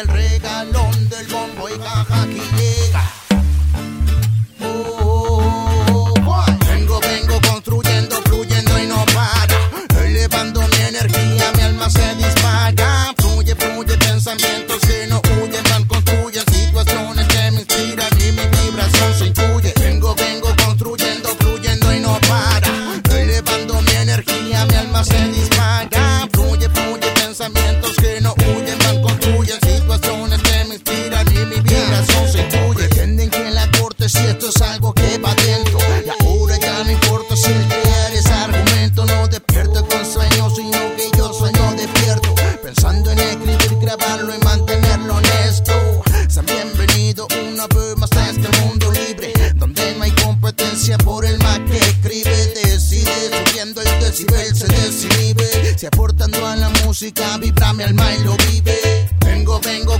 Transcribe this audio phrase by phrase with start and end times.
[0.00, 3.02] el regalón del bombo y caja que llega.
[4.60, 4.94] Oh,
[5.90, 6.44] oh, oh.
[6.68, 10.04] Vengo, vengo construyendo, fluyendo y no para.
[10.04, 13.12] Elevando mi energía, mi alma se dispara.
[13.16, 15.20] Fluye, fluye pensamientos y no
[34.08, 35.78] si esto es algo que va dentro.
[36.04, 39.04] Y ahora ya no importa si el que eres argumento.
[39.04, 42.34] No despierto con sueños, sino que yo sueño despierto.
[42.62, 45.72] Pensando en escribir, grabarlo y mantenerlo honesto.
[46.28, 49.32] Sean bienvenidos una vez más a este mundo libre.
[49.54, 52.54] Donde no hay competencia por el más que escribe.
[52.64, 53.12] Decide
[53.46, 55.76] subiendo el decibel, se desinhibe.
[55.76, 59.08] Si aportando a la música, vibra mi alma y lo vive.
[59.20, 59.97] Vengo, vengo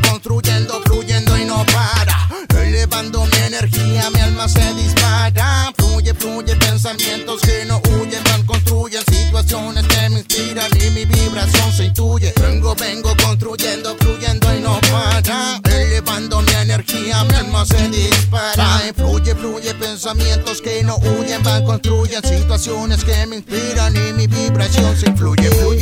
[5.77, 11.73] Fluye, fluye, pensamientos que no huyen, van, construyen situaciones que me inspiran y mi vibración
[11.73, 12.33] se intuye.
[12.41, 15.61] Vengo, vengo construyendo, fluyendo y no para.
[15.65, 18.81] Elevando mi energía, mi alma se dispara.
[18.97, 24.97] Fluye, fluye, pensamientos que no huyen, van, construyen situaciones que me inspiran y mi vibración
[24.97, 25.51] se influye.
[25.51, 25.78] Fluye,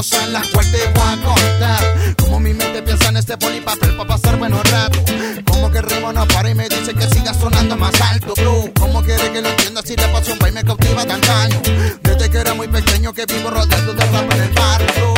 [0.00, 2.14] cosas las cuales te voy a contar.
[2.16, 5.02] Como mi mente piensa en este polipapel para pasar buenos ratos.
[5.44, 8.64] Como que el ritmo no para y me dice que siga sonando más alto, bro.
[8.78, 11.60] ¿Cómo quiere que lo entienda si la pasión va y me cautiva tan daño?
[12.02, 15.14] Desde que era muy pequeño que vivo rodeado de rap en el barrio.